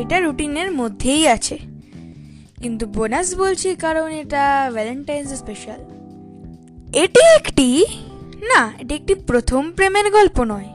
এটা 0.00 0.20
রুটিনের 0.20 0.72
মধ্যেই 0.72 1.28
আছে। 1.28 1.58
কিন্তু 2.62 2.86
বোনাস 2.86 3.34
বলছি 3.34 3.74
কারণ 3.74 4.08
এটা 4.08 4.70
ভ্যালেন্টাইন্স 4.72 5.32
স্পেশাল। 5.32 5.80
এটি 6.94 7.20
একটি, 7.34 7.86
না, 8.42 8.72
এটি 8.78 8.94
একটি 8.94 9.14
প্রথম 9.14 9.72
প্রেমের 9.72 10.10
গল্প 10.10 10.42
নয়। 10.42 10.68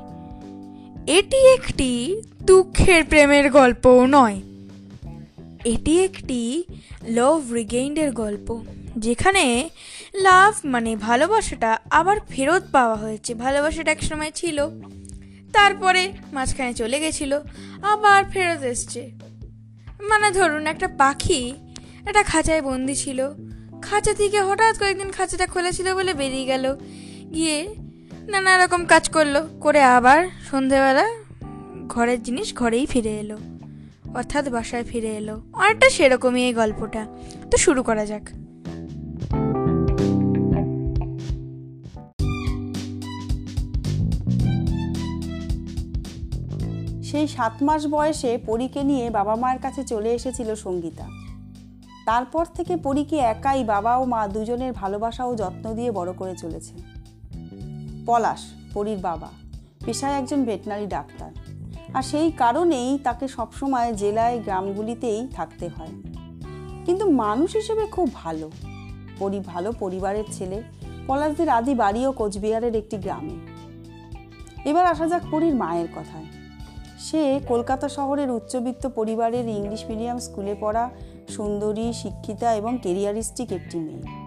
এটি 1.08 1.54
একটি 1.54 2.22
দুঃখের 2.42 3.04
প্রেমের 3.04 3.52
গল্পও 3.52 4.06
নয়। 4.06 4.42
এটি 5.66 6.04
একটি 6.04 6.64
লাভ 7.08 7.54
রিগেইন্ডের 7.54 8.12
গল্প, 8.12 8.64
যেখানে 8.98 9.70
লাভ 10.14 10.54
মানে 10.66 10.96
ভালোবাসাটা 10.96 11.80
আবার 11.92 12.18
ফেরত 12.30 12.64
পাওয়া 12.72 12.96
হয়েছে। 12.96 13.34
ভালোবাসাটা 13.34 13.92
একসময় 13.92 14.32
ছিল। 14.36 14.68
তারপরে 15.56 16.12
মাঝখানে 16.34 16.74
চলে 16.74 17.00
গেছিল, 17.00 17.40
আবার 17.82 18.24
ফেরত 18.24 18.64
এসছে। 18.64 19.12
মানে 20.02 20.32
ধরুন 20.32 20.68
একটা 20.68 20.88
পাখি 20.88 21.54
একটা 22.06 22.24
খাঁচায় 22.24 22.62
বন্দি 22.62 22.96
ছিল। 22.96 23.30
খাঁচা 23.82 24.14
থেকে 24.14 24.42
হঠাৎ 24.42 24.80
কয়েকদিন 24.80 25.12
খাঁচাটা 25.12 25.48
খোলেছিল 25.48 25.96
বলে 25.96 26.14
বেরিয়ে 26.14 26.46
গেল। 26.46 26.76
গিয়ে 27.34 27.76
নানা 28.28 28.58
রকম 28.58 28.86
কাজ 28.86 29.10
করল, 29.10 29.48
করে 29.62 29.84
আবার 29.84 30.28
সন্ধেবেলা 30.52 31.06
ঘরের 31.88 32.24
জিনিস 32.24 32.54
ঘরেই 32.56 32.86
ফিরে 32.86 33.20
এলো। 33.20 33.38
অর্থাৎ 34.16 34.50
বাসায় 34.50 34.84
ফিরে 34.84 35.08
এলো। 35.08 35.42
অনেকটা 35.54 35.90
সেরকমই 35.90 36.44
এই 36.44 36.54
গল্পটা। 36.54 37.06
তো 37.52 37.58
শুরু 37.58 37.84
করা 37.84 38.06
যাক। 38.06 38.45
সেই 47.16 47.28
সাত 47.28 47.64
মাস 47.64 47.88
বয়সে 47.88 48.38
পরীকে 48.38 48.84
নিয়ে 48.84 49.10
বাবা 49.10 49.36
মায়ের 49.36 49.62
কাছে 49.62 49.84
চলে 49.84 50.14
এসেছিল 50.14 50.56
সঙ্গীতা। 50.56 51.08
তারপর 52.06 52.46
থেকে 52.46 52.78
পরীকে 52.78 53.18
একাই 53.18 53.64
বাবা 53.64 53.98
ও 53.98 54.06
মা 54.06 54.28
দুজনের 54.28 54.74
ভালোবাসা 54.74 55.26
ও 55.26 55.36
যত্ন 55.36 55.76
দিয়ে 55.76 55.92
বড় 55.92 56.14
করে 56.14 56.36
চলেছে 56.36 56.74
পলাশ, 58.06 58.40
পরীর 58.74 58.98
বাবা, 58.98 59.28
পেশায় 59.86 60.14
একজন 60.14 60.44
ভেটনারি 60.44 60.86
ডাক্তার। 60.86 61.32
আর 61.94 62.02
সেই 62.02 62.32
কারণেই 62.32 63.00
তাকে 63.04 63.28
সবসময় 63.28 63.94
জেলায়, 63.94 64.40
গ্রামগুলিতেই 64.40 65.28
থাকতে 65.28 65.68
হয়। 65.68 65.90
কিন্তু 66.86 67.12
মানুষ 67.12 67.56
হিসেবে 67.56 67.88
খুব 67.88 68.14
ভালো। 68.14 68.52
পরি 69.20 69.40
ভালো 69.40 69.72
পরিবারের 69.72 70.24
ছেলে। 70.32 70.64
পলাশদের 71.08 71.50
আদি 71.50 71.76
বাড়িও 71.76 72.12
কোচবিহারের 72.12 72.76
একটি 72.76 72.98
গ্রামে। 72.98 73.36
এবার 74.70 74.86
আসা 74.86 75.08
যাক 75.08 75.22
পরীর 75.32 75.56
মায়ের 75.56 75.88
কথায়। 75.96 76.45
সে 77.00 77.40
কলকাতা 77.48 77.90
শহরের 77.90 78.32
উচ্চবিত্ত 78.32 78.88
পরিবারের 78.88 79.48
ইংলিশ 79.48 79.86
মিডিয়াম 79.90 80.20
স্কুলে 80.20 80.56
পড়া 80.60 80.90
সুন্দরী, 81.30 81.94
শিক্ষিতা 81.94 82.56
এবং 82.56 82.78
কেরিয়ারিস্টিক 82.84 83.52
একটি 83.52 83.80
মেয়ে। 83.80 84.26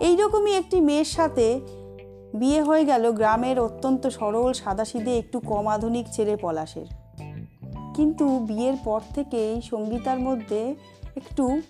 এইরকমই 0.00 0.54
একটি 0.54 0.80
মেয়ের 0.80 1.04
সাথে 1.04 1.60
বিয়ে 2.34 2.62
হয়ে 2.62 2.84
গেল 2.84 3.12
গ্রামের 3.12 3.60
অত্যন্ত 3.60 4.06
সরল, 4.06 4.52
সাদাসিধে, 4.52 5.18
একটু 5.18 5.40
কম 5.40 5.66
আধুনিক 5.66 6.06
ছেলে 6.12 6.36
পলাশের। 6.36 6.86
কিন্তু 7.94 8.38
বিয়ের 8.38 8.76
পর 8.84 9.00
থেকেই 9.14 9.62
সঙ্গীতার 9.62 10.18
মধ্যে 10.18 10.74
একটু 11.16 11.60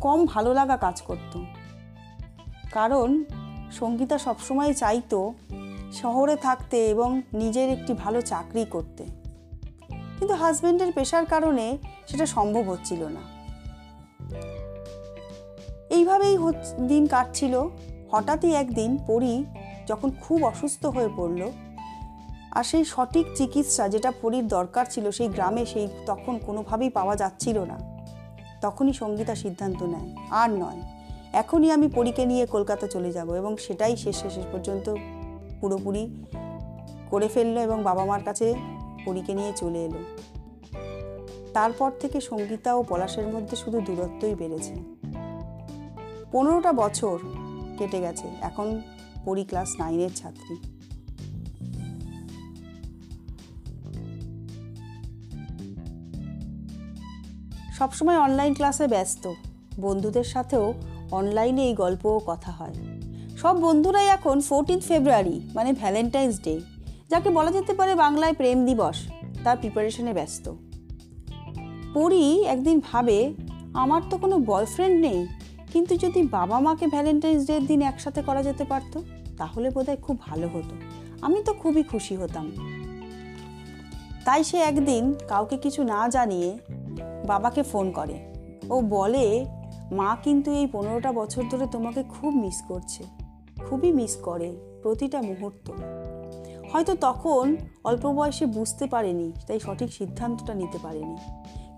কম 0.00 0.26
ভালো 0.26 0.54
লাগা 0.54 0.76
কাজ 0.76 1.02
করত। 1.02 1.40
কারণ 2.72 3.24
সঙ্গীতা 3.72 4.18
সবসময় 4.18 4.72
চাইতো 4.72 5.32
শহরে 5.92 6.36
থাকতে 6.36 6.88
এবং 6.88 7.22
নিজের 7.32 7.68
একটি 7.70 7.92
ভালো 7.92 8.20
চাকরি 8.20 8.64
করতে। 8.64 9.04
কিন্তু 10.18 10.34
হাজবেন্ডের 10.34 10.92
পেশার 10.92 11.26
কারণে 11.26 11.78
সেটা 12.06 12.26
সম্ভব 12.26 12.62
হচ্ছিল 12.62 13.04
না। 13.04 13.20
এইভাবেই 15.90 16.38
দিন 16.86 17.06
কাটছিল। 17.06 17.68
হঠাৎই 18.12 18.52
একদিন 18.54 18.98
পরি 19.06 19.44
যখন 19.86 20.10
খুব 20.20 20.44
অসুস্থ 20.44 20.86
হয়ে 20.86 21.08
পড়ল, 21.16 21.50
আর 22.50 22.64
সেই 22.64 22.84
সঠিক 22.84 23.26
চিকিৎসা 23.34 23.88
যেটা 23.88 24.12
পরীর 24.22 24.48
দরকার 24.48 24.84
ছিল 24.90 25.10
সেই 25.10 25.28
গ্রামে 25.28 25.66
সেই 25.66 25.88
তখন 26.06 26.38
কোনোভাবেই 26.38 26.90
পাওয়া 26.90 27.16
যাচ্ছিল 27.16 27.58
না। 27.64 27.78
তখনই 28.60 28.92
সঙ্গীতা 28.92 29.34
সিদ্ধান্ত 29.34 29.82
নেয়, 29.82 30.08
আর 30.30 30.50
নয়, 30.50 30.80
এখনই 31.32 31.70
আমি 31.70 31.88
পরীকে 31.88 32.26
নিয়ে 32.26 32.46
কলকাতা 32.46 32.86
চলে 32.86 33.12
যাব 33.12 33.34
এবং 33.34 33.56
সেটাই 33.56 33.96
শেষ 33.96 34.16
শেষ 34.22 34.46
পর্যন্ত 34.52 34.94
পুরোপুরি 35.60 36.04
করে 37.10 37.28
ফেলল 37.28 37.56
এবং 37.58 37.78
বাবা 37.82 38.04
মার 38.04 38.22
কাছে 38.24 38.54
পরীকে 39.04 39.32
নিয়ে 39.34 39.52
চলে 39.56 39.80
এলো। 39.84 40.00
তারপর 41.54 41.90
থেকে 42.00 42.20
সঙ্গীতা 42.20 42.70
ও 42.74 42.82
পলাশের 42.88 43.26
মধ্যে 43.34 43.56
শুধু 43.56 43.80
দূরত্বই 43.80 44.34
বেড়েছে। 44.34 44.74
পনেরোটা 46.32 46.72
বছর 46.72 47.16
কেটে 47.78 48.00
গেছে, 48.00 48.26
এখন 48.40 48.82
পরি 49.24 49.44
ক্লাস 49.44 49.70
নাইনের 49.80 50.12
ছাত্রী। 50.14 50.56
সবসময় 57.78 58.18
অনলাইন 58.18 58.52
ক্লাসে 58.54 58.86
ব্যস্ত, 58.86 59.24
বন্ধুদের 59.80 60.24
সাথেও 60.24 60.74
অনলাইনে 61.10 61.62
এই 61.68 61.74
গল্প 61.74 62.06
ও 62.06 62.20
কথা 62.26 62.50
হয়। 62.50 62.76
সব 63.40 63.56
বন্ধুরাই 63.60 64.06
এখন 64.06 64.40
ফোরটিন্থ 64.40 64.82
ফেব্রুয়ারি 64.86 65.40
মানে 65.54 65.72
ভ্যালেন্টাইন্স 65.72 66.34
ডে 66.42 66.60
যাকে 67.10 67.30
বলা 67.30 67.50
যেতে 67.50 67.74
পারে 67.74 67.94
বাংলায় 67.94 68.32
প্রেম 68.32 68.66
দিবস, 68.66 68.96
তার 69.44 69.56
প্রিপারেশনে 69.56 70.12
ব্যস্ত। 70.12 70.44
পড়ি 71.94 72.44
একদিন 72.44 72.80
ভাবে, 72.92 73.34
আমার 73.74 74.02
তো 74.10 74.18
কোনো 74.18 74.38
বয়ফ্রেন্ড 74.38 75.00
নেই, 75.00 75.26
কিন্তু 75.72 75.96
যদি 75.96 76.22
বাবা 76.22 76.60
মাকে 76.60 76.86
ভ্যালেন্টাইন্স 76.86 77.46
ডের 77.46 77.66
দিন 77.66 77.82
একসাথে 77.82 78.22
করা 78.22 78.42
যেতে 78.42 78.64
পারতো, 78.64 79.02
তাহলে 79.38 79.70
বোধহয় 79.70 79.96
খুব 79.96 80.18
ভালো 80.20 80.48
হতো। 80.48 80.74
আমি 81.22 81.42
তো 81.44 81.52
খুবই 81.52 81.82
খুশি 81.82 82.16
হতাম। 82.16 82.46
তাই 84.24 84.44
সে 84.44 84.58
একদিন 84.58 85.14
কাউকে 85.28 85.56
কিছু 85.56 85.82
না 85.82 86.08
জানিয়ে 86.08 86.58
বাবাকে 87.26 87.62
ফোন 87.62 87.92
করে। 87.92 88.16
ও 88.70 88.80
বলে, 88.80 89.46
মা 89.92 90.16
কিন্তু 90.24 90.48
এই 90.50 90.66
পনেরোটা 90.66 91.12
বছর 91.12 91.42
ধরে 91.50 91.66
তোমাকে 91.66 92.02
খুব 92.02 92.32
মিস 92.34 92.62
করছে। 92.68 93.19
খুবই 93.68 93.92
মিস 93.92 94.16
করে 94.16 94.56
প্রতিটা 94.82 95.22
মুহূর্ত। 95.22 95.72
হয়তো 96.72 96.96
তখন 97.00 97.56
অল্প 97.84 98.06
বয়সে 98.06 98.46
বুঝতে 98.46 98.86
পারেনি, 98.86 99.32
তাই 99.46 99.60
সঠিক 99.60 99.92
সিদ্ধান্তটা 99.92 100.54
নিতে 100.54 100.78
পারেনি। 100.82 101.16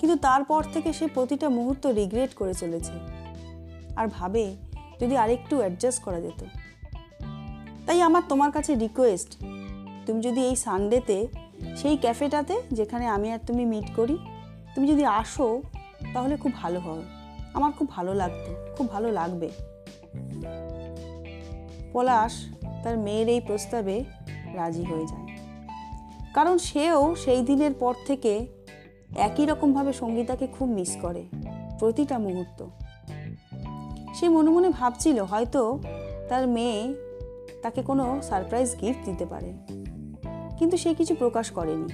কিন্তু 0.01 0.17
তারপর 0.17 0.65
থেকে 0.73 0.93
সে 0.93 1.07
প্রতিটা 1.07 1.49
মুহূর্ত 1.49 1.87
রিগ্রেট 1.87 2.35
করে 2.35 2.55
চলেছে। 2.55 2.93
আর 3.97 4.09
ভাবে 4.09 4.57
যদি 5.01 5.17
আরেকটু 5.17 5.59
অ্যাডজাস্ট 5.59 6.03
করা 6.03 6.21
যেত। 6.21 6.45
তাই 7.87 8.01
আমার 8.01 8.23
তোমার 8.29 8.53
কাছে 8.53 8.75
রিকোয়েস্ট 8.75 9.37
তুমি 10.07 10.21
যদি 10.21 10.41
এই 10.47 10.57
সানডেতে 10.57 11.27
সেই 11.77 11.97
ক্যাফেটাতে 11.97 12.63
যেখানে 12.73 13.07
আমি 13.07 13.33
আর 13.33 13.39
তুমি 13.47 13.65
মিট 13.65 13.95
করি, 13.97 14.19
তুমি 14.75 14.89
যদি 14.89 15.05
আসো, 15.05 15.63
তাহলে 16.15 16.37
খুব 16.37 16.53
ভালো 16.55 16.81
হবে 16.81 17.03
আমার 17.55 17.73
খুব 17.73 17.89
ভালো 17.91 18.15
লাগতো, 18.15 18.75
খুব 18.77 18.89
ভালো 18.89 19.13
লাগবে। 19.13 19.51
পলাশ 21.93 22.47
তার 22.85 22.99
মেয়ের 22.99 23.29
এই 23.29 23.41
প্রস্তাবে 23.41 24.05
রাজি 24.55 24.85
হয়ে 24.85 25.07
যায়। 25.07 25.37
কারণ 26.35 26.59
সেও 26.59 27.15
সেই 27.15 27.43
দিনের 27.43 27.75
পর 27.75 27.95
থেকে 28.07 28.47
একই 29.17 29.47
রকমভাবে 29.47 29.93
সঙ্গীতাকে 29.93 30.47
খুব 30.47 30.69
মিস 30.69 30.97
করে 31.03 31.25
প্রতিটা 31.79 32.19
মুহূর্ত। 32.19 32.67
সে 34.15 34.29
মনে 34.29 34.51
মনে 34.51 34.69
ভাবছিল 34.69 35.21
হয়তো 35.21 35.81
তার 36.29 36.49
মেয়ে 36.49 36.95
তাকে 37.63 37.83
কোনো 37.83 38.23
সারপ্রাইজ 38.23 38.77
গিফট 38.81 39.05
দিতে 39.05 39.27
পারে। 39.27 39.53
কিন্তু 40.59 40.77
সে 40.77 40.95
কিছু 40.95 41.15
প্রকাশ 41.15 41.51
করেনি। 41.51 41.89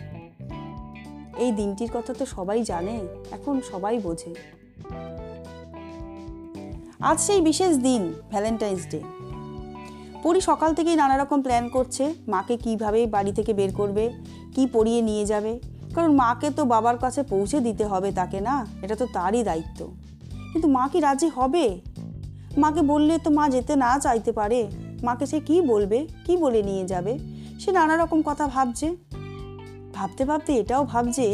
এই 1.39 1.53
দিনটির 1.53 1.91
কথা 1.95 2.15
তো 2.15 2.27
সবাই 2.27 2.63
জানে, 2.63 3.01
এখন 3.31 3.61
সবাই 3.71 3.99
বোঝে। 3.99 4.35
আজ 7.01 7.21
সেই 7.21 7.41
বিশেষ 7.41 7.77
দিন 7.77 8.15
ভ্যালেন্টাইন্স 8.31 8.87
ডে 8.91 9.01
পরি 10.23 10.41
সকাল 10.41 10.71
থেকেই 10.75 10.97
নানা 10.97 11.17
রকম 11.17 11.39
প্ল্যান 11.43 11.65
করছে, 11.69 12.05
মাকে 12.29 12.55
কীভাবে 12.57 13.01
বাড়ি 13.07 13.33
থেকে 13.33 13.53
বের 13.53 13.73
করবে, 13.73 14.05
কি 14.55 14.63
পরিয়ে 14.67 15.01
নিয়ে 15.03 15.25
যাবে। 15.27 15.53
কারণ 15.95 16.11
মাকে 16.23 16.51
তো 16.51 16.63
বাবার 16.65 16.97
কাছে 16.99 17.21
পৌঁছে 17.23 17.59
দিতে 17.61 17.85
হবে 17.85 18.09
তাকে 18.13 18.39
না, 18.41 18.57
এটা 18.83 18.97
তো 18.97 19.07
তারই 19.17 19.43
দায়িত্ব। 19.43 19.81
কিন্তু 20.53 20.69
মা 20.69 20.85
কি 20.93 20.99
রাজি 21.01 21.29
হবে? 21.29 21.67
মাকে 22.59 22.83
বললে 22.83 23.15
তো 23.19 23.31
মা 23.31 23.45
যেতে 23.49 23.77
না 23.77 23.91
চাইতে 23.99 24.31
পারে। 24.33 24.61
মাকে 25.03 25.25
সে 25.27 25.41
কি 25.41 25.57
বলবে, 25.61 25.99
কি 26.27 26.37
বলে 26.37 26.61
নিয়ে 26.63 26.85
যাবে? 26.87 27.13
সে 27.61 27.71
নানা 27.73 27.95
রকম 27.97 28.19
কথা 28.23 28.45
ভাবছে। 28.47 28.87
ভাবতে 29.97 30.23
ভাবতে 30.25 30.51
এটাও 30.61 30.83
ভাবছে 30.85 31.27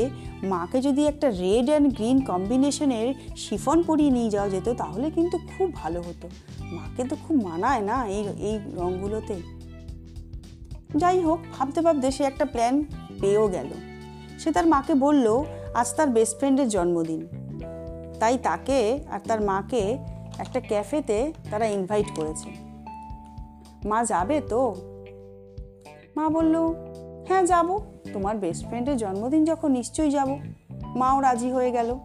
মাকে 0.44 0.80
যদি 0.80 1.06
একটা 1.06 1.30
রেড 1.30 1.68
অ্যান্ড 1.68 1.94
গ্রিন 1.94 2.20
কম্বিনেশনের 2.20 3.14
শিফন 3.36 3.82
পরিয়ে 3.82 4.10
নিয়ে 4.10 4.30
যাওয়া 4.30 4.50
যেত, 4.50 4.68
তাহলে 4.68 5.10
কিন্তু 5.10 5.38
খুব 5.38 5.74
ভালো 5.74 6.00
হতো। 6.00 6.28
মাকে 6.62 7.04
তো 7.04 7.16
খুব 7.28 7.42
মানায় 7.42 7.80
না 7.80 8.06
এই 8.06 8.24
এই 8.38 8.58
রঙগুলোতে। 8.74 9.34
যাই 10.96 11.20
হোক, 11.20 11.40
ভাবতে 11.58 11.80
ভাবতে 11.80 12.10
সে 12.10 12.24
একটা 12.24 12.44
প্ল্যান 12.44 12.84
পেয়েও 13.20 13.46
গেল। 13.46 13.66
সে 14.38 14.52
তার 14.52 14.66
মাকে 14.66 14.94
বলল, 14.94 15.44
আজ 15.74 15.94
তার 15.94 16.08
বেস্ট 16.08 16.38
ফ্রেন্ডের 16.38 16.68
জন্মদিন। 16.68 17.26
তাই 18.20 18.38
তাকে 18.38 18.98
আর 19.10 19.20
তার 19.20 19.40
মাকে 19.40 19.98
একটা 20.38 20.60
ক্যাফেতে 20.60 21.32
তারা 21.50 21.66
ইনভাইট 21.66 22.06
করেছে। 22.16 22.50
মা 23.88 24.04
যাবে 24.04 24.40
তো? 24.40 24.74
মা 26.16 26.28
বলল 26.28 26.56
হ্যাঁ 27.28 27.42
যাব। 27.42 27.93
তোমার 28.14 28.36
বেস্ট 28.36 28.62
ফ্রেন্ডের 28.66 28.96
জন্মদিন 28.96 29.44
যখন 29.44 29.70
নিশ্চয়ই 29.70 30.10
যাব। 30.10 30.30
মাও 30.96 31.20
রাজি 31.20 31.50
হয়ে 31.50 31.70
গেল, 31.70 31.98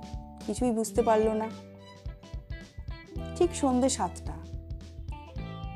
কিছুই 0.48 0.72
বুঝতে 0.72 1.02
পারল 1.02 1.28
না। 1.30 1.48
ঠিক 3.36 3.56
সন্ধে 3.56 3.90
সাতটা। 3.90 4.34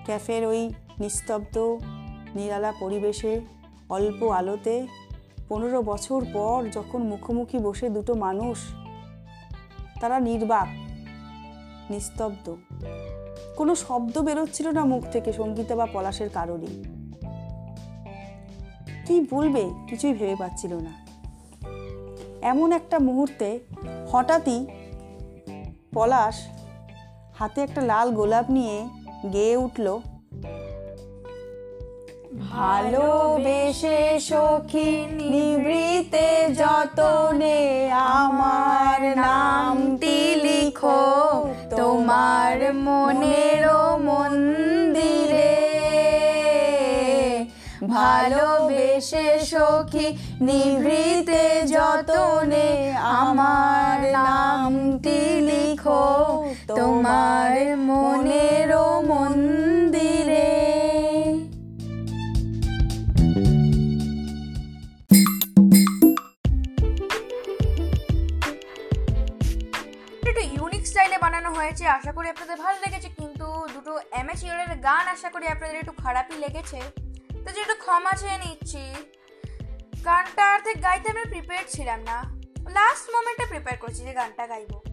ক্যাফের 0.06 0.46
ওই 0.46 0.62
নিস্তব্ধ, 1.00 1.58
নিরালা 2.36 2.72
পরিবেশে, 2.80 3.42
অল্প 3.90 4.24
আলোতে, 4.24 4.88
পনেরো 5.50 5.82
বছর 5.82 6.26
পর 6.34 6.70
যখন 6.72 7.04
মুখোমুখি 7.04 7.58
বসে 7.58 7.90
দুটো 7.90 8.14
মানুষ, 8.14 8.58
তারা 10.02 10.20
নির্বাক, 10.20 10.70
নিস্তব্ধ। 11.92 12.46
কোনো 13.56 13.76
শব্দ 13.76 14.16
বেরোচ্ছিল 14.20 14.68
না 14.70 14.86
মুখ 14.86 15.04
থেকে 15.12 15.34
সঙ্গীতা 15.34 15.76
বা 15.76 15.86
পলাশের 15.94 16.30
কারণেই 16.30 17.03
কি 19.08 19.16
বলবে, 19.32 19.64
কিছুই 19.90 20.14
ভেবে 20.14 20.36
পাচ্ছিল 20.36 20.74
না। 20.74 20.94
এমন 22.42 22.72
একটা 22.72 22.98
মুহূর্তে 23.00 23.60
হঠাৎই 24.12 24.60
পলাশ 25.94 26.36
হাতে 27.40 27.60
একটা 27.62 27.82
লাল 27.82 28.08
গোলাপ 28.12 28.46
নিয়ে 28.50 28.78
গেয়ে 29.34 29.56
উঠল। 29.56 29.88
ভালোবেসে 32.52 34.20
সখী 34.20 34.92
নিবৃতে 35.32 36.28
যতনে 36.54 37.58
আমার 37.92 39.00
নামটি 39.18 40.18
লিখো, 40.36 41.04
তোমার 41.78 42.74
মনের 42.74 43.64
মন্দিরে। 44.06 45.54
ভালোবেসে 49.04 49.28
সখী 49.52 50.08
নিভৃতে 50.48 51.44
যতনে 51.76 52.68
আমার 53.22 53.98
নামটি 54.18 55.20
লিখো 55.50 56.06
তোমার 56.80 57.52
মনের 57.88 58.70
মন্দিরে। 59.10 60.50
ইউনিক 70.56 70.84
বানানো 71.24 71.50
হয়েছে, 71.58 71.84
আশা 71.98 72.12
করি 72.18 72.28
আপনাদের 72.34 72.58
ভালো 72.64 72.78
লেগেছে, 72.84 73.10
কিন্তু 73.20 73.48
দুটো 73.74 73.94
অ্যামেচিওরের 74.12 74.72
গান 74.88 75.06
আশা 75.16 75.30
করি 75.34 75.46
আপনাদের 75.54 75.78
একটু 75.82 75.94
খারাপই 76.04 76.38
লেগেছে। 76.44 76.80
তো 77.46 77.52
যে 77.52 77.62
একটু 77.62 77.76
ক্ষমা 77.76 78.14
চেয়ে 78.14 78.38
নিচ্ছি। 78.38 78.94
গানটা 80.06 80.54
অর্ধেক 80.54 80.84
গাইতে 80.84 81.10
আমি 81.10 81.24
প্রিপেয়ার 81.24 81.64
ছিলাম 81.68 82.00
না। 82.00 82.18
লাস্ট 82.70 83.10
মোমেন্টে 83.10 83.46
প্রিপেয়ার 83.46 83.78
করছি 83.78 84.04
যে 84.04 84.14
গানটা 84.14 84.48
গাইবো। 84.48 84.84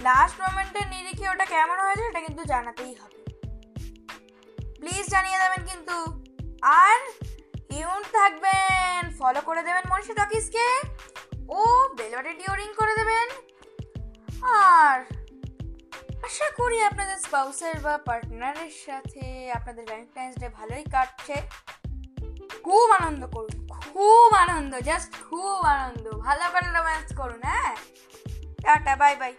লাস্ট 0.00 0.40
মোমেন্টে 0.40 0.84
নিরিখে 0.84 1.28
ওটা 1.28 1.44
কেমন 1.44 1.78
হয়েছে 1.80 2.02
এটা 2.02 2.20
কিন্তু 2.20 2.44
জানাতেই 2.44 2.94
হবে। 2.94 3.24
প্লিজ 4.80 5.10
জানিয়ে 5.10 5.38
দেবেন 5.38 5.62
কিন্তু। 5.66 6.24
আর 6.62 7.00
ইউন 7.72 8.02
থাকবেন। 8.12 9.10
ফলো 9.18 9.40
করে 9.40 9.62
দেবেন 9.62 9.82
মনীষা 9.90 10.14
টকিসকে 10.14 10.66
ও 11.48 11.88
বেলবাটেটিও 11.96 12.54
রিং 12.54 12.74
করে 12.74 12.94
দেবেন। 12.94 13.28
আর 14.42 15.23
আশা 16.24 16.50
করি 16.56 16.82
আপনাদের 16.82 17.18
স্পাউসের 17.18 17.80
বা 17.80 17.98
পার্টনারের 17.98 18.70
সাথে 18.86 19.52
আপনাদের 19.52 19.84
ভ্যালেন্টাইন্স 19.84 20.38
ডে 20.38 20.48
ভালোই 20.48 20.84
কাটছে। 20.84 21.34
খুব 22.62 22.90
আনন্দ 22.90 23.26
করুন, 23.26 23.68
খুব 23.68 24.34
আনন্দ 24.34 24.74
জাস্ট 24.74 25.12
খুব 25.30 25.62
আনন্দ। 25.64 26.10
ভালো 26.10 26.44
করে 26.52 26.66
রোম্যান্স 26.66 27.16
করুন 27.16 27.42
হ্যাঁ? 27.42 27.76
Tata 28.62 28.96
bye 28.96 29.16
bye 29.16 29.34